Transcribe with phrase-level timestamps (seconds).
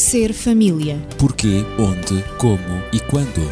[0.00, 0.98] Ser família.
[1.18, 3.42] Porquê, onde, como e quando.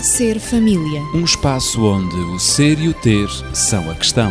[0.00, 1.00] Ser família.
[1.12, 4.30] Um espaço onde o ser e o ter são a questão.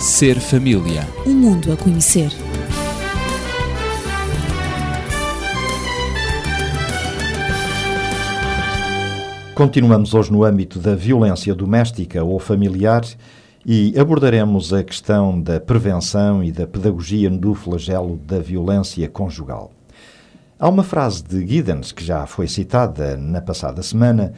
[0.00, 1.06] Ser família.
[1.24, 2.32] Um mundo a conhecer.
[9.54, 13.04] Continuamos hoje no âmbito da violência doméstica ou familiar
[13.66, 19.72] e abordaremos a questão da prevenção e da pedagogia do flagelo da violência conjugal.
[20.58, 24.32] Há uma frase de Giddens que já foi citada na passada semana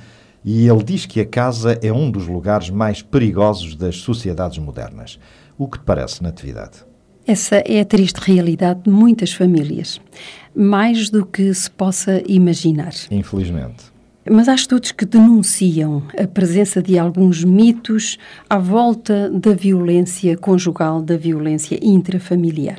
[0.44, 5.18] e ele diz que a casa é um dos lugares mais perigosos das sociedades modernas.
[5.58, 6.84] O que te parece, Natividade?
[7.26, 10.00] Essa é a triste realidade de muitas famílias,
[10.54, 12.92] mais do que se possa imaginar.
[13.10, 13.95] Infelizmente.
[14.28, 18.18] Mas há estudos que denunciam a presença de alguns mitos
[18.50, 22.78] à volta da violência conjugal, da violência intrafamiliar.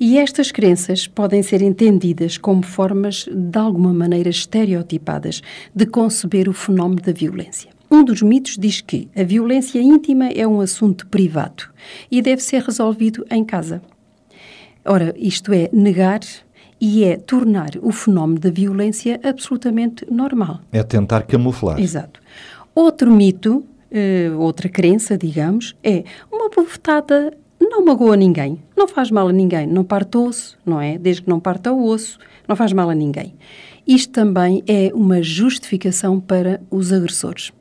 [0.00, 5.40] E estas crenças podem ser entendidas como formas, de alguma maneira, estereotipadas
[5.72, 7.70] de conceber o fenómeno da violência.
[7.88, 11.64] Um dos mitos diz que a violência íntima é um assunto privado
[12.10, 13.80] e deve ser resolvido em casa.
[14.84, 16.20] Ora, isto é negar
[16.80, 20.60] e é tornar o fenómeno da violência absolutamente normal.
[20.72, 21.80] É tentar camuflar.
[21.80, 22.20] Exato.
[22.74, 29.28] Outro mito, uh, outra crença, digamos, é uma bofetada não magoa ninguém, não faz mal
[29.28, 30.96] a ninguém, não parte osso, não é?
[30.96, 33.34] Desde que não parta o osso, não faz mal a ninguém.
[33.86, 37.52] Isto também é uma justificação para os agressores.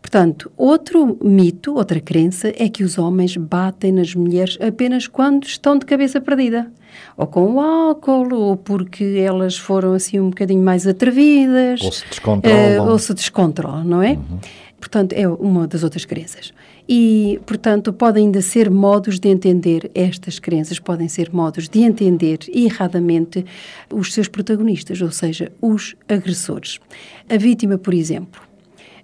[0.00, 5.78] Portanto, outro mito, outra crença, é que os homens batem nas mulheres apenas quando estão
[5.78, 6.70] de cabeça perdida.
[7.16, 11.80] Ou com o álcool, ou porque elas foram assim um bocadinho mais atrevidas.
[11.82, 12.86] Ou se descontrolam.
[12.86, 14.12] Uh, ou se descontrolam, não é?
[14.12, 14.38] Uhum.
[14.80, 16.54] Portanto, é uma das outras crenças.
[16.88, 22.38] E, portanto, podem ainda ser modos de entender estas crenças, podem ser modos de entender
[22.48, 23.44] erradamente
[23.92, 26.80] os seus protagonistas, ou seja, os agressores.
[27.28, 28.40] A vítima, por exemplo,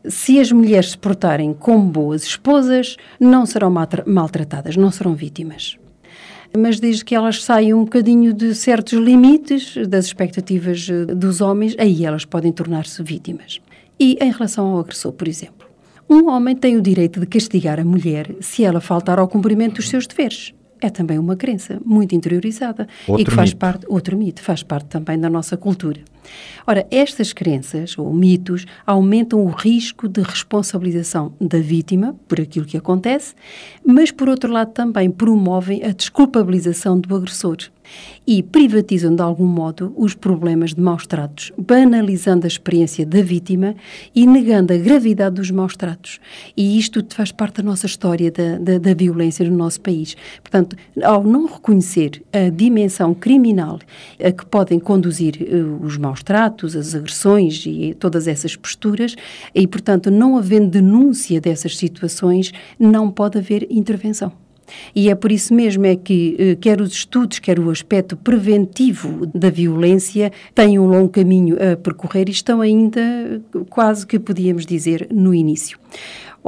[0.09, 3.72] se as mulheres se portarem como boas esposas, não serão
[4.06, 5.77] maltratadas, não serão vítimas.
[6.56, 11.75] Mas desde que elas saiam um bocadinho de certos limites das expectativas eh, dos homens,
[11.78, 13.61] aí elas podem tornar-se vítimas.
[13.99, 15.67] E em relação ao agressor, por exemplo,
[16.09, 19.88] um homem tem o direito de castigar a mulher se ela faltar ao cumprimento dos
[19.88, 23.59] seus deveres é também uma crença muito interiorizada outro e que faz mito.
[23.59, 26.00] parte outro mito faz parte também da nossa cultura.
[26.66, 32.76] Ora, estas crenças ou mitos aumentam o risco de responsabilização da vítima por aquilo que
[32.76, 33.34] acontece,
[33.84, 37.56] mas por outro lado também promovem a desculpabilização do agressor
[38.27, 43.75] e privatizam de algum modo os problemas de maus tratos, banalizando a experiência da vítima
[44.15, 46.21] e negando a gravidade dos maus tratos.
[46.57, 50.17] E isto faz parte da nossa história da, da, da violência no nosso país.
[50.43, 53.79] Portanto, ao não reconhecer a dimensão criminal
[54.23, 59.15] a que podem conduzir uh, os maus tratos, as agressões e todas essas posturas,
[59.55, 64.46] e portanto, não havendo denúncia dessas situações, não pode haver intervenção.
[64.94, 69.27] E é por isso mesmo é que eh, quer os estudos, quer o aspecto preventivo
[69.27, 75.09] da violência têm um longo caminho a percorrer e estão ainda quase que podíamos dizer
[75.12, 75.78] no início.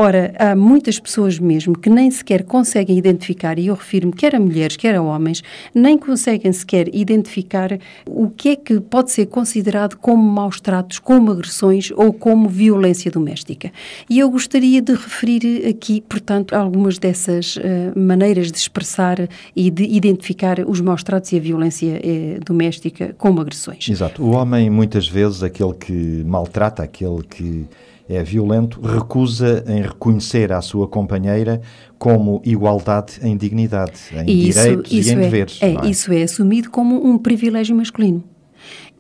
[0.01, 4.39] Ora, há muitas pessoas mesmo que nem sequer conseguem identificar, e eu refiro-me quer a
[4.39, 5.43] mulheres, quer a homens,
[5.75, 7.77] nem conseguem sequer identificar
[8.07, 13.11] o que é que pode ser considerado como maus tratos, como agressões ou como violência
[13.11, 13.73] doméstica.
[14.09, 17.61] E eu gostaria de referir aqui, portanto, algumas dessas uh,
[17.99, 23.41] maneiras de expressar e de identificar os maus tratos e a violência uh, doméstica como
[23.41, 23.89] agressões.
[23.89, 24.23] Exato.
[24.23, 27.67] O homem, muitas vezes, aquele que maltrata, aquele que
[28.09, 31.61] é violento, recusa em reconhecer a sua companheira
[31.99, 35.59] como igualdade em dignidade, em isso, direitos isso e em é, deveres.
[35.61, 38.25] É, é, Isso é assumido como um privilégio masculino.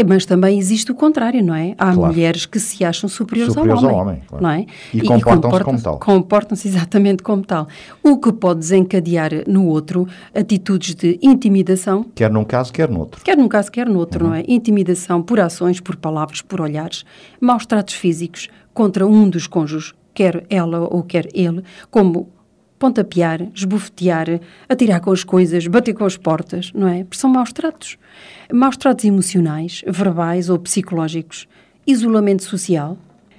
[0.06, 1.74] Mas também existe o contrário, não é?
[1.78, 2.12] Há claro.
[2.12, 4.42] mulheres que se acham superiores, superiores ao homem, ao homem claro.
[4.42, 4.66] não é?
[4.94, 5.98] E, e comportam-se como tal.
[5.98, 7.66] Comportam-se exatamente como tal.
[8.02, 12.04] O que pode desencadear no outro atitudes de intimidação.
[12.14, 13.22] Quer num caso, quer no outro.
[13.24, 14.30] Quer num caso, quer no outro, uhum.
[14.30, 14.44] não é?
[14.46, 17.04] Intimidação por ações, por palavras, por olhares,
[17.40, 22.28] maus tratos físicos contra um dos cônjuges, quer ela ou quer ele, como
[22.78, 27.04] pontapear, esbofetear, atirar com as coisas, bater com as portas, não é?
[27.04, 27.98] Porque são maus tratos.
[28.52, 31.48] Maus tratos emocionais, verbais ou psicológicos,
[31.86, 32.96] isolamento social,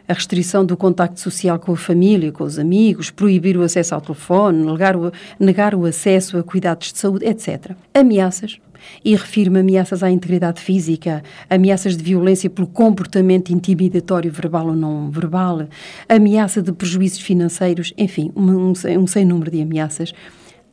[0.07, 4.01] a restrição do contacto social com a família, com os amigos, proibir o acesso ao
[4.01, 7.73] telefone, negar o, negar o acesso a cuidados de saúde, etc.
[7.93, 8.59] Ameaças,
[9.03, 15.09] e refiro-me ameaças à integridade física, ameaças de violência pelo comportamento intimidatório verbal ou não
[15.09, 15.67] verbal,
[16.07, 20.13] ameaça de prejuízos financeiros, enfim, um, um sem número de ameaças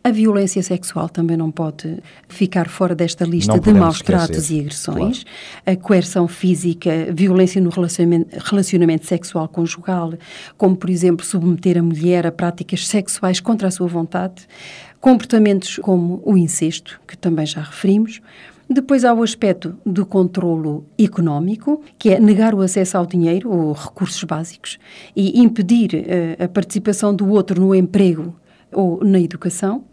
[0.07, 1.99] A violência sexual também não pode
[2.29, 5.25] ficar fora desta lista de maus tratos esquecer, e agressões.
[5.67, 10.15] A coerção física, violência no relacionamento, relacionamento sexual conjugal,
[10.57, 14.47] como, por exemplo, submeter a mulher a práticas sexuais contra a sua vontade.
[15.07, 18.21] Comportamentos como o incesto, que também já referimos.
[18.69, 23.73] Depois há o aspecto do controlo económico, que é negar o acesso ao dinheiro ou
[23.73, 24.81] recursos básicos
[25.15, 28.35] e impedir eh, a participação do outro no emprego
[28.73, 29.85] ou na educação.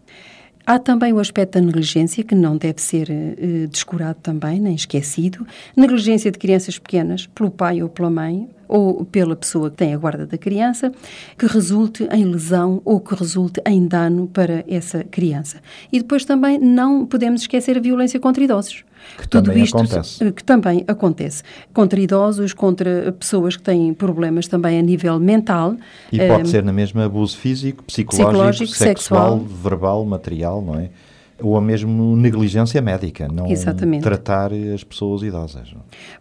[0.66, 5.46] Há também o aspecto da negligência, que não deve ser eh, descurado também, nem esquecido.
[5.76, 9.98] Negligência de crianças pequenas pelo pai ou pela mãe, ou pela pessoa que tem a
[9.98, 10.90] guarda da criança,
[11.38, 15.58] que resulte em lesão ou que resulte em dano para essa criança.
[15.92, 18.84] E depois também não podemos esquecer a violência contra idosos.
[19.18, 20.32] Que também acontece.
[20.32, 21.42] Que também acontece.
[21.72, 25.76] Contra idosos, contra pessoas que têm problemas também a nível mental.
[26.10, 29.60] E pode eh, ser na mesma abuso físico, psicológico, psicológico, sexual, sexual.
[29.62, 30.90] verbal, material, não é?
[31.46, 34.02] Ou a mesmo negligência médica, não Exatamente.
[34.02, 35.74] tratar as pessoas idosas.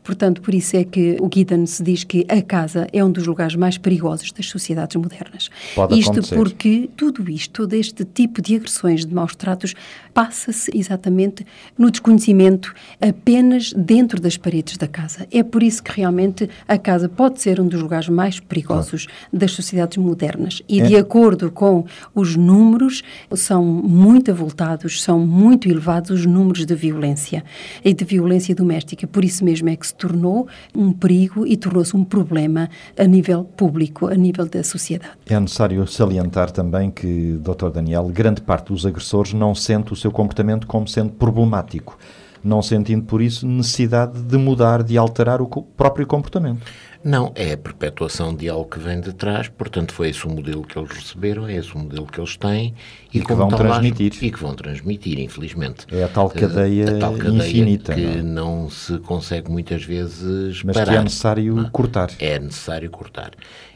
[0.03, 3.55] Portanto, por isso é que o Giddens diz que a casa é um dos lugares
[3.55, 5.49] mais perigosos das sociedades modernas.
[5.75, 6.35] Pode isto acontecer.
[6.35, 9.73] porque tudo isto, todo este tipo de agressões, de maus tratos,
[10.13, 11.45] passa-se exatamente
[11.77, 15.25] no desconhecimento apenas dentro das paredes da casa.
[15.31, 19.51] É por isso que realmente a casa pode ser um dos lugares mais perigosos das
[19.51, 20.61] sociedades modernas.
[20.67, 20.83] E É.
[20.85, 23.03] de acordo com os números,
[23.33, 27.43] são muito avultados, são muito elevados os números de violência
[27.83, 29.07] e de violência doméstica.
[29.07, 33.43] Por isso mesmo é que se tornou um perigo e tornou-se um problema a nível
[33.43, 35.13] público, a nível da sociedade.
[35.27, 37.69] É necessário salientar também que, Dr.
[37.73, 41.97] Daniel, grande parte dos agressores não sente o seu comportamento como sendo problemático,
[42.43, 46.61] não sentindo por isso necessidade de mudar, de alterar o próprio comportamento.
[47.03, 50.63] Não, é a perpetuação de algo que vem de trás, portanto foi esse o modelo
[50.65, 52.73] que eles receberam, é esse o modelo que eles têm
[53.13, 54.13] E que como vão transmitir.
[54.21, 55.85] E que vão transmitir, infelizmente.
[55.91, 59.83] É a tal Eh, cadeia a tal cadeia infinita, que não não, se consegue muitas
[59.83, 60.91] vezes Mas parar.
[60.93, 62.09] que é necessário cortar.
[62.19, 63.31] É necessário cortar.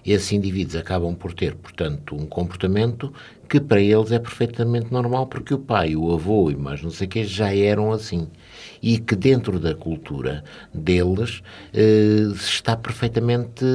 [0.05, 3.13] Esses indivíduos acabam por ter, portanto, um comportamento
[3.49, 7.07] que para eles é perfeitamente normal, porque o pai, o avô e mais não sei
[7.07, 8.27] o que já eram assim.
[8.81, 10.43] E que dentro da cultura
[10.73, 11.41] deles
[11.73, 13.65] eh, está perfeitamente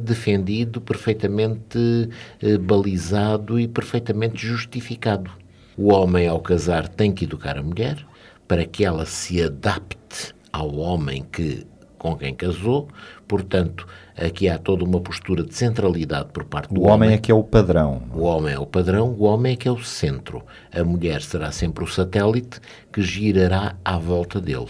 [0.00, 2.08] defendido, perfeitamente
[2.42, 5.30] eh, balizado e perfeitamente justificado.
[5.76, 8.04] O homem, ao casar, tem que educar a mulher
[8.46, 11.66] para que ela se adapte ao homem que
[12.00, 12.88] com quem casou,
[13.28, 13.86] portanto,
[14.20, 17.34] aqui há toda uma postura de centralidade por parte do O homem é que é
[17.34, 18.02] o padrão.
[18.14, 20.42] o homem é o padrão, o homem é que é o centro.
[20.72, 22.60] A mulher será sempre o satélite
[22.92, 24.68] que girará à volta dele.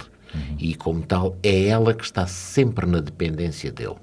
[0.59, 3.97] E, como tal, é ela que está sempre na dependência dele.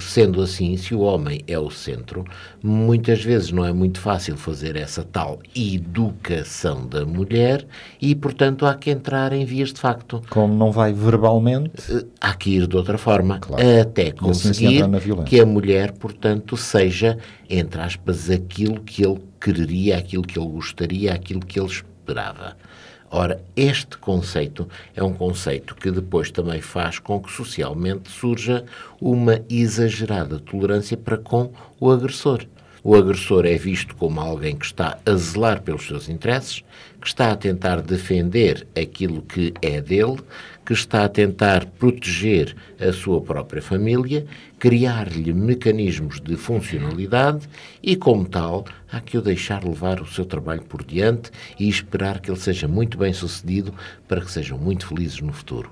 [0.00, 2.24] Sendo assim, se o homem é o centro,
[2.60, 7.64] muitas vezes não é muito fácil fazer essa tal educação da mulher
[8.00, 10.20] e, portanto, há que entrar em vias de facto.
[10.30, 13.62] Como não vai verbalmente, Eh, Há que ir de outra forma, Claro.
[13.80, 15.24] até assim se conseguir violência.
[15.26, 17.18] que a mulher, portanto, seja,
[17.48, 22.56] entre aspas, aquilo que ele quereria, aquilo que ele gostaria, aquilo que ele esperava.
[23.16, 28.64] Ora, este conceito é um conceito que depois também faz com que socialmente surja
[29.00, 32.44] uma exagerada tolerância para com o agressor.
[32.82, 36.64] O agressor é visto como alguém que está a zelar pelos seus interesses,
[37.00, 40.18] que está a tentar defender aquilo que é dele,
[40.66, 44.26] que está a tentar proteger a sua própria família,
[44.64, 47.46] criar-lhe mecanismos de funcionalidade
[47.82, 51.30] e, como tal, há que o deixar levar o seu trabalho por diante
[51.60, 53.74] e esperar que ele seja muito bem sucedido
[54.08, 55.70] para que sejam muito felizes no futuro.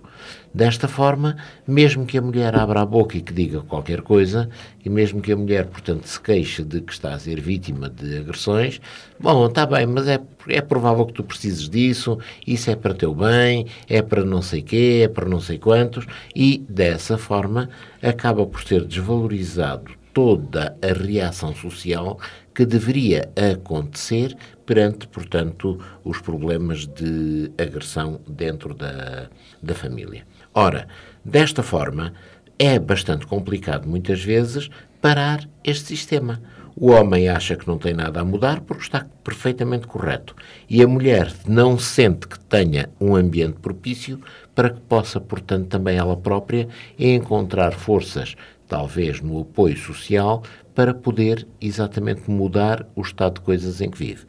[0.52, 4.50] Desta forma, mesmo que a mulher abra a boca e que diga qualquer coisa,
[4.84, 8.18] e mesmo que a mulher, portanto, se queixe de que está a ser vítima de
[8.18, 8.78] agressões,
[9.18, 13.14] bom, está bem, mas é, é provável que tu precises disso, isso é para teu
[13.14, 16.06] bem, é para não sei quê, é para não sei quantos,
[16.36, 17.70] e dessa forma
[18.02, 22.18] acaba por ser desvalorizado toda a reação social
[22.54, 29.28] que deveria acontecer perante, portanto, os problemas de agressão dentro da,
[29.62, 30.26] da família.
[30.52, 30.86] Ora,
[31.24, 32.12] desta forma,
[32.58, 34.68] é bastante complicado muitas vezes
[35.00, 36.42] parar este sistema.
[36.76, 40.34] O homem acha que não tem nada a mudar porque está perfeitamente correto.
[40.68, 44.20] E a mulher não sente que tenha um ambiente propício
[44.54, 46.68] para que possa, portanto, também ela própria
[46.98, 48.34] encontrar forças,
[48.68, 50.42] talvez no apoio social,
[50.74, 54.24] para poder exatamente mudar o estado de coisas em que vive.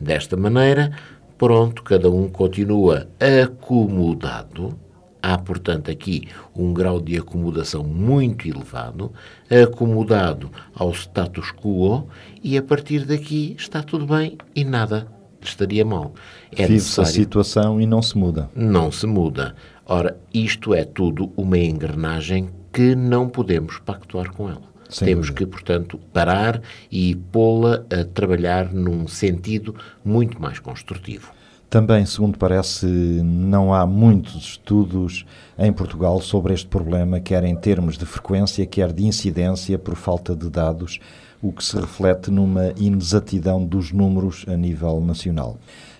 [0.00, 0.92] Desta maneira,
[1.36, 3.08] pronto, cada um continua
[3.44, 4.78] acomodado.
[5.20, 9.12] Há, portanto, aqui um grau de acomodação muito elevado,
[9.50, 12.08] acomodado ao status quo,
[12.42, 15.17] e a partir daqui está tudo bem e nada.
[15.40, 16.12] Estaria mal.
[16.52, 17.10] É Vive-se necessário...
[17.10, 18.50] a situação e não se muda.
[18.54, 19.54] Não se muda.
[19.86, 24.68] Ora, isto é tudo uma engrenagem que não podemos pactuar com ela.
[24.88, 25.46] Sem Temos dúvida.
[25.46, 31.30] que, portanto, parar e pô-la a trabalhar num sentido muito mais construtivo.
[31.70, 35.26] Também, segundo parece, não há muitos estudos
[35.58, 40.34] em Portugal sobre este problema, quer em termos de frequência, quer de incidência, por falta
[40.34, 40.98] de dados,
[41.40, 45.58] o que se reflete numa inexatidão dos números a nível nacional.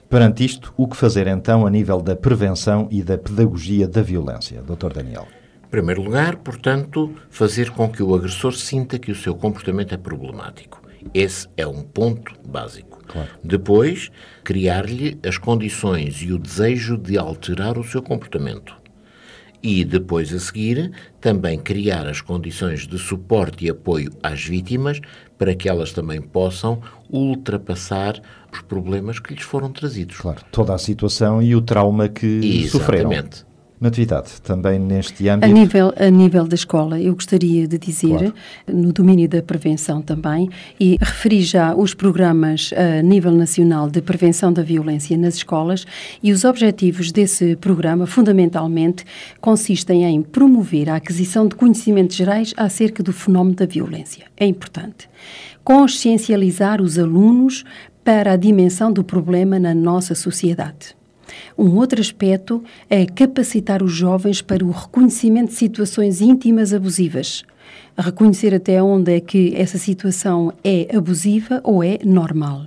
[0.09, 4.63] Perante isto, o que fazer então a nível da prevenção e da pedagogia da violência?
[4.63, 4.95] Dr.
[4.95, 5.29] Daniel.
[5.65, 9.99] Em primeiro lugar, portanto, fazer com que o agressor sinta que o seu comportamento é
[9.99, 10.81] problemático.
[11.13, 13.05] Esse é um ponto básico.
[13.07, 13.29] Claro.
[13.45, 14.11] Depois,
[14.43, 18.77] criar-lhe as condições e o desejo de alterar o seu comportamento.
[19.63, 25.01] E depois, a seguir, também criar as condições de suporte e apoio às vítimas
[25.39, 28.21] para que elas também possam ultrapassar
[28.53, 30.17] os problemas que lhes foram trazidos.
[30.17, 32.69] Claro, toda a situação e o trauma que Exatamente.
[32.71, 33.48] sofreram.
[33.81, 35.49] Natividade, também neste âmbito.
[35.49, 38.35] A nível, a nível da escola, eu gostaria de dizer, claro.
[38.67, 44.53] no domínio da prevenção também, e referi já os programas a nível nacional de prevenção
[44.53, 45.87] da violência nas escolas,
[46.21, 49.05] e os objetivos desse programa, fundamentalmente,
[49.41, 54.27] consistem em promover a aquisição de conhecimentos gerais acerca do fenómeno da violência.
[54.37, 55.09] É importante.
[55.63, 57.65] Consciencializar os alunos
[58.03, 60.98] para a dimensão do problema na nossa sociedade
[61.57, 67.45] um outro aspecto é capacitar os jovens para o reconhecimento de situações íntimas abusivas.
[67.97, 72.67] Reconhecer até onde é que essa situação é abusiva ou é normal.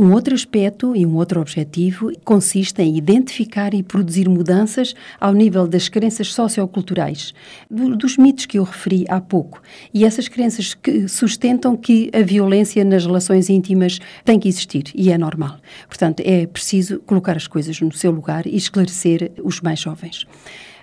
[0.00, 5.66] Um outro aspecto e um outro objetivo consiste em identificar e produzir mudanças ao nível
[5.66, 7.34] das crenças socioculturais,
[7.68, 9.60] do, dos mitos que eu referi há pouco.
[9.92, 15.10] E essas crenças que sustentam que a violência nas relações íntimas tem que existir e
[15.10, 15.58] é normal.
[15.88, 20.24] Portanto, é preciso colocar as coisas no seu lugar e esclarecer os mais jovens.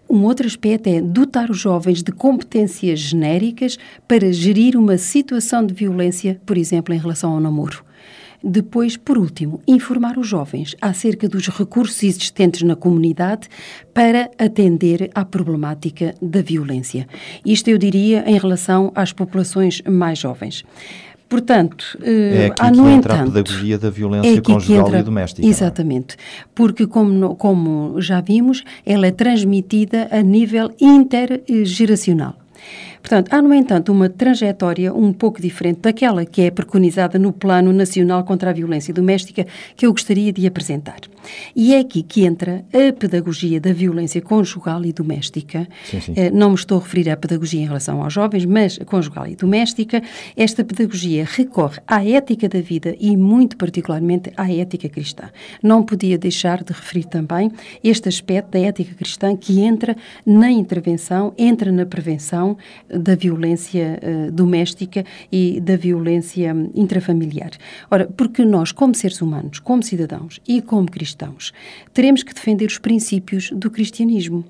[0.10, 3.78] Um outro aspecto é dotar os jovens de competências genéricas
[4.10, 7.85] para gerir uma situação de violência, por exemplo, em relação ao namoro.
[8.48, 13.48] Depois, por último, informar os jovens acerca dos recursos existentes na comunidade
[13.92, 17.08] para atender à problemática da violência.
[17.44, 20.64] Isto eu diria em relação às populações mais jovens.
[21.28, 25.00] Portanto, é aqui há, no que entra entanto, a pedagogia da violência é conjugal entra,
[25.00, 25.48] e doméstica.
[25.48, 25.50] É?
[25.50, 26.16] Exatamente,
[26.54, 32.38] porque como, como já vimos, ela é transmitida a nível intergeracional.
[33.06, 37.72] Portanto, há, no entanto, uma trajetória um pouco diferente daquela que é preconizada no Plano
[37.72, 39.46] Nacional contra a Violência Doméstica
[39.76, 41.02] que eu gostaria de apresentar.
[41.56, 45.68] E é aqui que entra a pedagogia da violência conjugal e doméstica.
[45.86, 46.14] Sim, sim.
[46.16, 49.36] Eh, não me estou a referir à pedagogia em relação aos jovens, mas conjugal e
[49.36, 50.02] doméstica.
[50.36, 55.30] Esta pedagogia recorre à ética da vida e, muito particularmente, à ética cristã.
[55.62, 57.52] Não podia deixar de referir também
[57.84, 59.96] este aspecto da ética cristã que entra
[60.26, 62.58] na intervenção, entra na prevenção
[62.98, 67.52] da violência uh, doméstica e da violência intrafamiliar.
[67.90, 71.54] Ora, porque nós, como seres humanos, como cidadãos e como cristãos,
[71.94, 74.44] teremos que defender os princípios do cristianismo.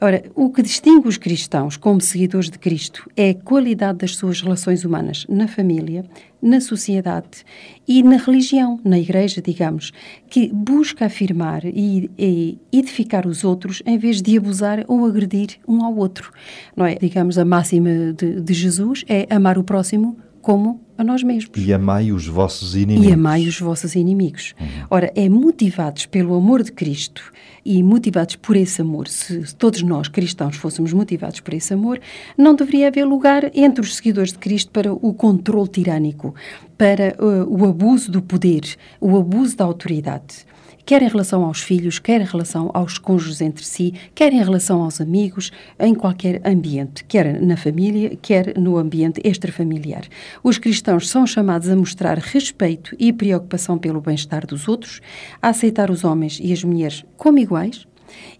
[0.00, 4.40] Ora, o que distingue os cristãos como seguidores de Cristo é a qualidade das suas
[4.40, 6.04] relações humanas na família,
[6.40, 7.44] na sociedade
[7.86, 9.92] e na religião, na igreja, digamos,
[10.30, 15.84] que busca afirmar e, e edificar os outros em vez de abusar ou agredir um
[15.84, 16.32] ao outro.
[16.76, 16.94] Não é?
[16.94, 20.16] Digamos, a máxima de, de Jesus é amar o próximo
[20.48, 21.62] como a nós mesmos.
[21.62, 23.06] E amai os vossos inimigos.
[23.06, 24.54] E amai os vossos inimigos.
[24.58, 24.86] Uhum.
[24.88, 27.22] Ora, é motivados pelo amor de Cristo
[27.62, 32.00] e motivados por esse amor, se todos nós cristãos fôssemos motivados por esse amor,
[32.34, 36.34] não deveria haver lugar entre os seguidores de Cristo para o controle tirânico,
[36.78, 38.62] para uh, o abuso do poder,
[38.98, 40.46] o abuso da autoridade
[40.88, 44.82] quer em relação aos filhos, quer em relação aos cônjuges entre si, quer em relação
[44.82, 50.04] aos amigos, em qualquer ambiente, quer na família, quer no ambiente extrafamiliar.
[50.42, 55.02] Os cristãos são chamados a mostrar respeito e preocupação pelo bem-estar dos outros,
[55.42, 57.86] a aceitar os homens e as mulheres como iguais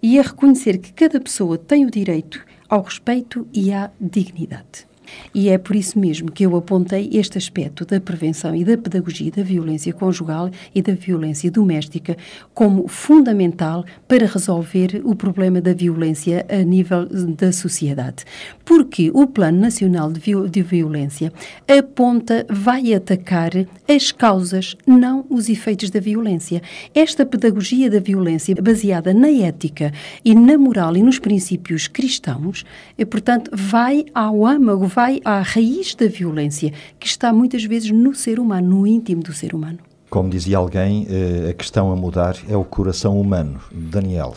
[0.02, 4.87] e a reconhecer que cada pessoa tem o direito ao respeito e à dignidade.
[5.34, 9.30] E é por isso mesmo que eu apontei este aspecto da prevenção e da pedagogia
[9.30, 12.16] da violência conjugal e da violência doméstica
[12.54, 18.24] como fundamental para resolver o problema da violência a nível da sociedade.
[18.64, 21.32] Porque o Plano Nacional de, Viol de Violência
[21.66, 23.50] aponta, vai atacar
[23.88, 26.62] as causas, não os efeitos da violência.
[26.94, 29.92] Esta pedagogia da violência baseada na ética
[30.24, 32.64] e na moral e nos princípios cristãos,
[32.96, 38.12] e, portanto, vai ao âmago, vai à raiz da violência, que está muitas vezes no
[38.12, 39.78] ser humano, no íntimo do ser humano.
[40.10, 43.60] Como dizia alguém, eh, a questão a mudar é o coração humano.
[43.70, 44.34] Daniel,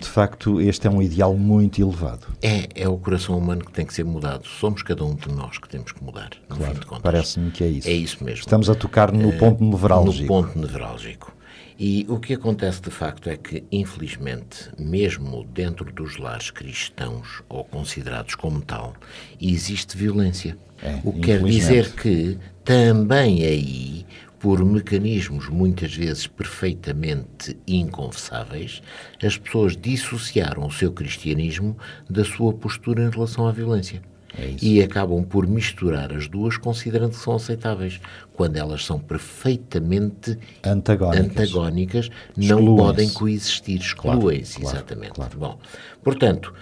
[0.00, 2.26] de facto, este é um ideal muito elevado.
[2.40, 4.46] É, é o coração humano que tem que ser mudado.
[4.46, 7.02] Somos cada um de nós que temos que mudar, no fim de contas.
[7.02, 7.86] Parece-me que é isso.
[7.86, 8.40] É isso mesmo.
[8.40, 10.22] Estamos a tocar no ponto nevrálgico.
[10.22, 11.37] No ponto nevrálgico.
[11.78, 17.62] E o que acontece de facto é que, infelizmente, mesmo dentro dos lares cristãos ou
[17.62, 18.94] considerados como tal,
[19.40, 20.58] existe violência.
[20.82, 24.04] É, o que quer dizer que também aí
[24.38, 28.82] por mecanismos muitas vezes perfeitamente inconfessáveis,
[29.22, 31.76] as pessoas dissociaram o seu cristianismo
[32.08, 34.00] da sua postura em relação à violência.
[34.36, 38.00] É e acabam por misturar as duas, considerando que são aceitáveis,
[38.34, 45.12] quando elas são perfeitamente antagónicas, antagónicas não podem coexistir, excluem-se, claro, exatamente.
[45.12, 45.38] Claro.
[45.38, 45.58] Bom,
[46.02, 46.52] portanto,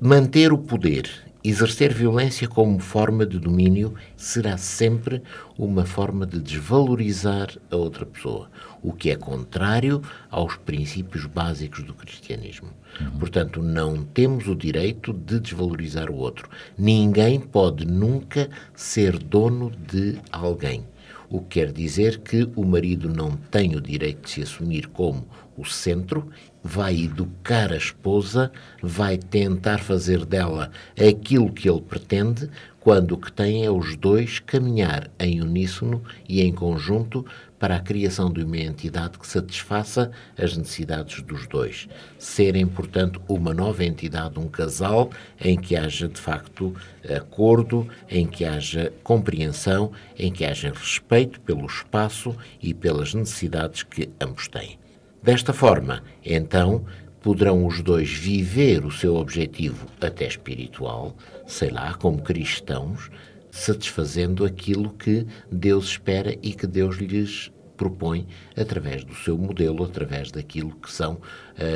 [0.00, 1.10] manter o poder
[1.46, 5.22] Exercer violência como forma de domínio será sempre
[5.58, 8.50] uma forma de desvalorizar a outra pessoa,
[8.82, 12.70] o que é contrário aos princípios básicos do cristianismo.
[12.98, 13.18] Uhum.
[13.18, 16.48] Portanto, não temos o direito de desvalorizar o outro.
[16.78, 20.86] Ninguém pode nunca ser dono de alguém.
[21.28, 25.26] O que quer dizer que o marido não tem o direito de se assumir como
[25.58, 26.26] o centro
[26.64, 28.50] vai educar a esposa,
[28.82, 32.48] vai tentar fazer dela aquilo que ele pretende,
[32.80, 37.24] quando o que tem é os dois caminhar em uníssono e em conjunto
[37.58, 41.88] para a criação de uma entidade que satisfaça as necessidades dos dois.
[42.18, 46.74] Serem, portanto, uma nova entidade, um casal em que haja de facto
[47.08, 54.10] acordo, em que haja compreensão, em que haja respeito pelo espaço e pelas necessidades que
[54.20, 54.83] ambos têm.
[55.24, 56.84] Desta forma, então,
[57.22, 61.16] poderão os dois viver o seu objetivo até espiritual,
[61.46, 63.10] sei lá, como cristãos,
[63.50, 70.30] satisfazendo aquilo que Deus espera e que Deus lhes propõe através do seu modelo, através
[70.30, 71.18] daquilo que são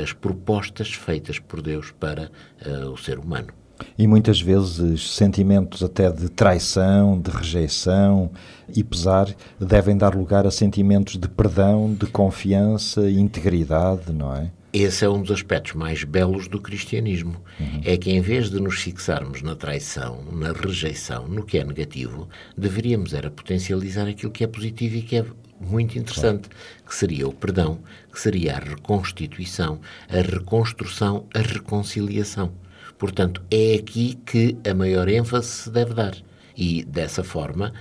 [0.03, 2.31] as propostas feitas por Deus para
[2.67, 3.49] uh, o ser humano.
[3.97, 8.31] E muitas vezes sentimentos até de traição, de rejeição
[8.75, 14.51] e pesar devem dar lugar a sentimentos de perdão, de confiança e integridade, não é?
[14.71, 17.37] Esse é um dos aspectos mais belos do cristianismo.
[17.59, 17.81] Uhum.
[17.85, 22.29] É que em vez de nos fixarmos na traição, na rejeição, no que é negativo,
[22.57, 25.25] deveríamos era potencializar aquilo que é positivo e que é
[25.59, 26.85] muito interessante, claro.
[26.87, 27.81] que seria o perdão,
[28.13, 32.53] que seria a reconstituição, a reconstrução, a reconciliação.
[32.99, 36.17] Portanto, é aqui que a maior ênfase se deve dar.
[36.57, 37.73] E, dessa forma,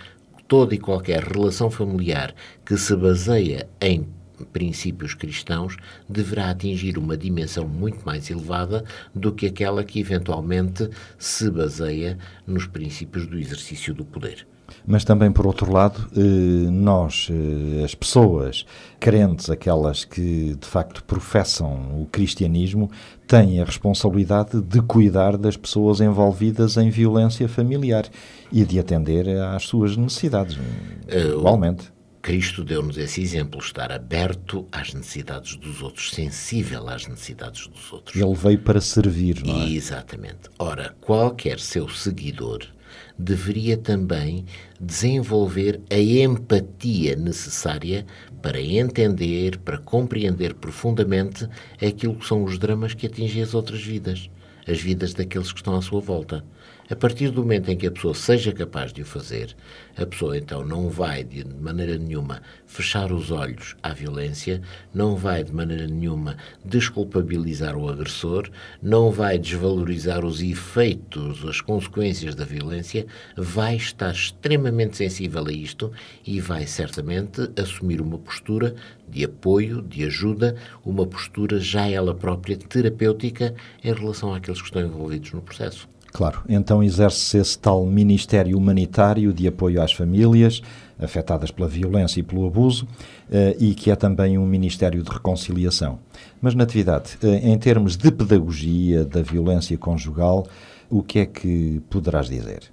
[0.48, 4.08] toda e qualquer relação familiar que se baseia em
[4.54, 5.78] princípios cristãos
[6.08, 12.68] deverá atingir uma dimensão muito mais elevada do que aquela que eventualmente se baseia nos
[12.68, 14.48] princípios do exercício do poder.
[14.86, 18.66] Mas também, por outro lado, eh, nós, eh, as pessoas
[19.00, 22.90] crentes, aquelas que de facto professam o cristianismo,
[23.28, 28.06] têm a responsabilidade de cuidar das pessoas envolvidas em violência familiar
[28.52, 30.58] e de atender às suas necessidades,
[31.08, 31.92] igualmente.
[32.28, 38.20] Cristo deu-nos esse exemplo, estar aberto às necessidades dos outros, sensível às necessidades dos outros.
[38.20, 39.70] Ele veio para servir, não é?
[39.70, 40.50] Exatamente.
[40.60, 42.68] Ora, qualquer seu seguidor
[43.18, 44.46] deveria também
[44.80, 48.06] desenvolver a empatia necessária
[48.42, 51.48] para entender, para compreender profundamente
[51.82, 54.30] aquilo que são os dramas que atingem as outras vidas,
[54.68, 56.44] as vidas daqueles que estão à sua volta.
[56.90, 59.54] A partir do momento em que a pessoa seja capaz de o fazer,
[59.98, 64.62] a pessoa então não vai de maneira nenhuma fechar os olhos à violência,
[64.94, 68.50] não vai de maneira nenhuma desculpabilizar o agressor,
[68.82, 75.92] não vai desvalorizar os efeitos, as consequências da violência, vai estar extremamente sensível a isto
[76.26, 78.74] e vai certamente assumir uma postura
[79.10, 84.82] de apoio, de ajuda, uma postura já ela própria terapêutica em relação àqueles que estão
[84.82, 85.97] envolvidos no processo.
[86.18, 90.64] Claro, então exerce-se esse tal Ministério Humanitário de Apoio às Famílias
[90.98, 92.88] afetadas pela violência e pelo abuso
[93.32, 96.00] eh, e que é também um Ministério de Reconciliação.
[96.42, 100.48] Mas, Natividade, eh, em termos de pedagogia da violência conjugal,
[100.90, 102.64] o que é que poderás dizer?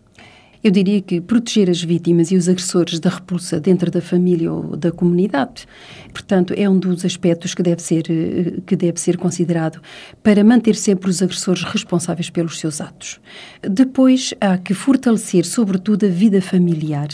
[0.64, 4.74] Eu diria que proteger as vítimas e os agressores da repulsa dentro da família ou
[4.74, 5.66] da comunidade,
[6.11, 9.79] portanto, é um dos aspectos que deve ser, eh, que deve ser considerado
[10.22, 13.20] para manter sempre os agressores responsáveis pelos seus atos.
[13.61, 17.09] Depois, há que fortalecer, sobretudo, a vida familiar,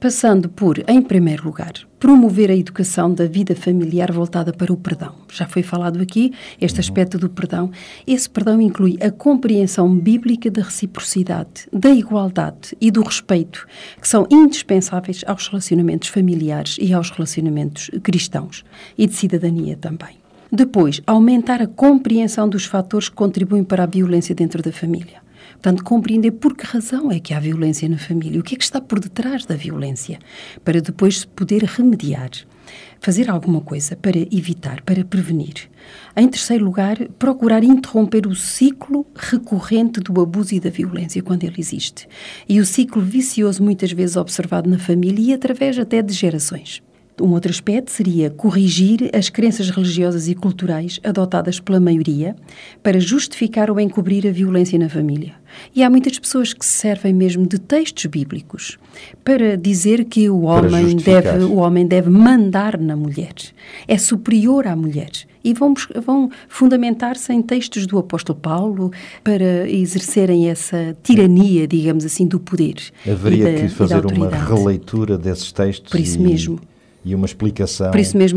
[0.00, 5.14] passando por, em primeiro lugar, promover a educação da vida familiar voltada para o perdão.
[5.32, 7.70] Já foi falado aqui este aspecto do perdão.
[8.06, 13.66] Esse perdão inclui a compreensão bíblica da reciprocidade, da igualdade e do respeito,
[14.00, 18.64] que são indispensáveis aos relacionamentos familiares e aos relacionamentos cristãos
[18.96, 20.16] e de cidadania também.
[20.50, 25.25] Depois, aumentar a compreensão dos fatores que contribuem para a violência dentro da família.
[25.66, 28.62] Portanto, compreender por que razão é que há violência na família, o que é que
[28.62, 30.20] está por detrás da violência,
[30.64, 32.30] para depois poder remediar,
[33.00, 35.68] fazer alguma coisa para evitar, para prevenir.
[36.16, 41.56] Em terceiro lugar, procurar interromper o ciclo recorrente do abuso e da violência quando ele
[41.58, 42.06] existe.
[42.48, 46.80] E o ciclo vicioso muitas vezes observado na família e através até de gerações.
[47.18, 52.36] Um outro aspecto seria corrigir as crenças religiosas e culturais adotadas pela maioria
[52.82, 55.32] para justificar ou encobrir a violência na família.
[55.74, 58.76] E há muitas pessoas que se servem mesmo de textos bíblicos
[59.24, 63.34] para dizer que o homem, deve, o homem deve mandar na mulher,
[63.88, 65.10] é superior à mulher.
[65.42, 65.72] E vão,
[66.04, 68.90] vão fundamentar-se em textos do apóstolo Paulo
[69.24, 72.74] para exercerem essa tirania, digamos assim, do poder.
[73.08, 75.92] Haveria da, que fazer uma releitura desses textos.
[75.92, 76.22] Por isso e...
[76.22, 76.60] mesmo
[77.06, 77.92] e uma explicação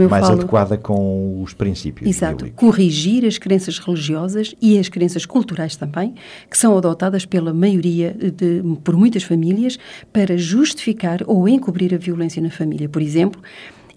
[0.07, 2.07] mais falo, adequada com os princípios.
[2.07, 2.45] Exato.
[2.45, 2.59] Bíblicos.
[2.59, 6.13] Corrigir as crenças religiosas e as crenças culturais também,
[6.47, 9.79] que são adotadas pela maioria, de, por muitas famílias,
[10.13, 12.87] para justificar ou encobrir a violência na família.
[12.87, 13.41] Por exemplo,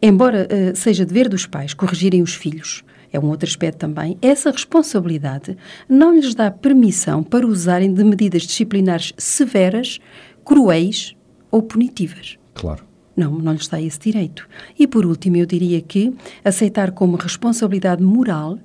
[0.01, 2.83] embora uh, seja dever dos pais corrigirem os filhos,
[3.13, 5.55] é um outro aspecto também, essa responsabilidade
[5.87, 9.99] não lhes dá permissão para usarem de medidas disciplinares severas,
[10.43, 11.15] cruéis
[11.51, 12.39] ou punitivas.
[12.55, 12.91] Claro.
[13.17, 14.49] Não, não lhe está esse direito.
[14.79, 16.13] E por último, eu diria que
[16.45, 18.59] aceitar como responsabilidade moral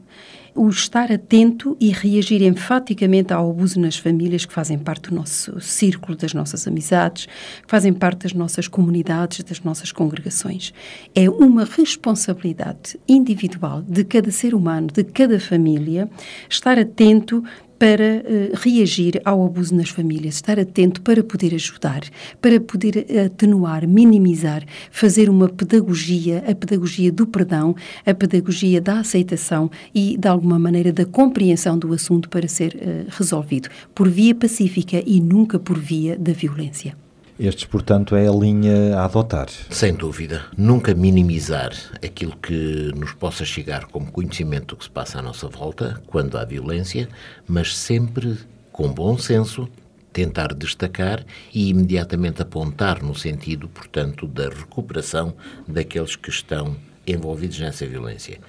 [0.58, 5.62] o estar atento e reagir enfaticamente ao abuso nas famílias que fazem parte do nosso
[5.62, 10.74] círculo, das nossas amizades, que fazem parte das nossas comunidades, das nossas congregações.
[11.14, 16.10] É uma responsabilidade individual de cada ser humano, de cada família,
[16.50, 17.44] estar atento
[17.80, 22.02] para uh, reagir ao abuso nas famílias, estar atento para poder ajudar,
[22.42, 29.70] para poder atenuar, minimizar, fazer uma pedagogia, a pedagogia do perdão, a pedagogia da aceitação
[29.94, 35.02] e, de alguma maneira, da compreensão do assunto para ser uh, resolvido, por via pacífica
[35.06, 37.07] e nunca por via da violência.
[37.39, 39.47] Estes, portanto, é a linha a adotar.
[39.69, 40.45] Sem dúvida.
[40.58, 41.71] Nunca minimizar
[42.04, 46.36] aquilo que nos possa chegar como conhecimento do que se passa à nossa volta, quando
[46.36, 47.08] há violência,
[47.47, 48.39] mas sempre
[48.71, 49.69] com bom senso,
[50.12, 51.23] tentar destacar
[51.54, 55.36] e imediatamente apontar no sentido, portanto, da recuperação
[55.67, 58.39] daqueles que estão envolvidos nessa violência.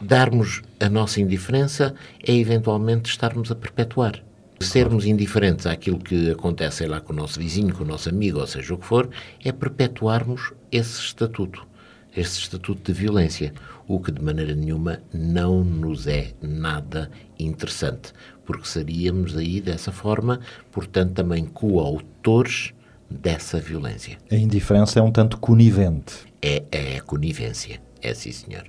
[0.00, 1.92] Darmos a nossa indiferença
[2.24, 4.22] é eventualmente estarmos a perpetuar
[4.62, 8.46] sermos indiferentes àquilo que acontece lá com o nosso vizinho, com o nosso amigo, ou
[8.46, 9.08] seja o que for,
[9.44, 11.66] é perpetuarmos esse estatuto,
[12.16, 13.52] esse estatuto de violência,
[13.86, 18.12] o que de maneira nenhuma não nos é nada interessante,
[18.44, 22.72] porque seríamos aí dessa forma, portanto, também coautores
[23.10, 24.18] dessa violência.
[24.30, 26.14] A indiferença é um tanto conivente.
[26.40, 28.64] É, é conivência, é sim, senhor.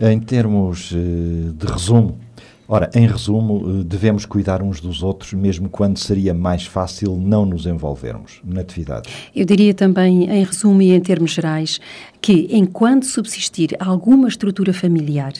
[0.00, 2.18] Em termos eh, de resumo,
[2.72, 7.44] Ora, em resumo, eh, devemos cuidar uns dos outros, mesmo quando seria mais fácil não
[7.44, 9.08] nos envolvermos na atividade.
[9.34, 11.80] Eu diria também, em resumo e em termos gerais,
[12.20, 15.32] que enquanto subsistir alguma estrutura familiar,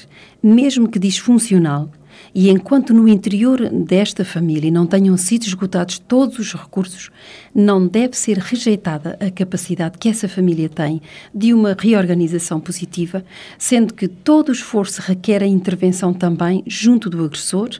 [0.42, 1.88] mesmo que disfuncional,
[2.34, 7.10] e enquanto no interior desta família não tenham sido esgotados todos os recursos,
[7.54, 11.02] não deve ser rejeitada a capacidade que essa família tem
[11.34, 13.24] de uma reorganização positiva,
[13.58, 17.70] sendo que todo esforço requer a intervenção também junto do agressor,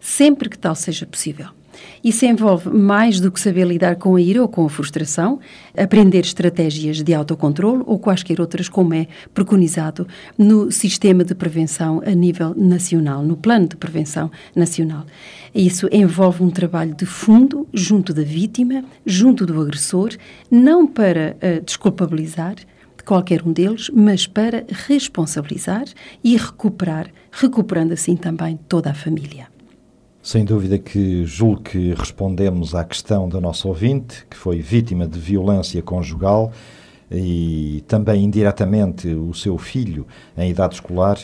[0.00, 1.57] sempre que tal seja possível.
[2.02, 5.40] Isso envolve mais do que saber lidar com a ira ou com a frustração,
[5.76, 12.10] aprender estratégias de autocontrole ou quaisquer outras, como é preconizado no sistema de prevenção a
[12.10, 15.04] nível nacional, no plano de prevenção nacional.
[15.54, 20.10] Isso envolve um trabalho de fundo junto da vítima, junto do agressor,
[20.50, 22.56] não para uh, desculpabilizar,
[23.08, 25.84] qualquer um deles, mas para responsabilizar
[26.22, 29.48] e recuperar, recuperando assim também toda a família.
[30.28, 35.18] Sem dúvida que julgo que respondemos à questão da nossa ouvinte, que foi vítima de
[35.18, 36.52] violência conjugal
[37.10, 41.18] e também indiretamente o seu filho em idade escolar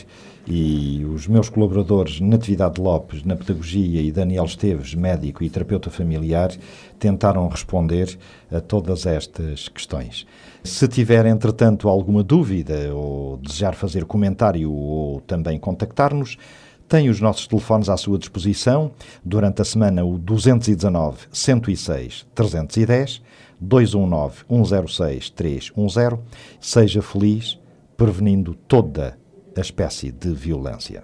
[0.47, 6.51] e os meus colaboradores Natividade Lopes, na Pedagogia, e Daniel Esteves, médico e terapeuta familiar,
[6.97, 8.17] tentaram responder
[8.51, 10.25] a todas estas questões.
[10.63, 16.39] Se tiver, entretanto, alguma dúvida ou desejar fazer comentário ou também contactar-nos,
[16.87, 18.91] tem os nossos telefones à sua disposição.
[19.23, 23.21] Durante a semana, o 219 106 310,
[23.59, 26.19] 219 106 310.
[26.59, 27.59] Seja feliz,
[27.97, 29.17] prevenindo toda
[29.55, 31.03] a espécie de violência.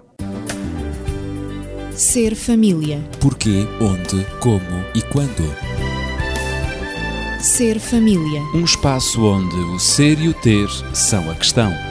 [1.93, 2.99] Ser família.
[3.19, 5.43] Porquê, onde, como e quando.
[7.39, 8.41] Ser família.
[8.55, 11.90] Um espaço onde o ser e o ter são a questão.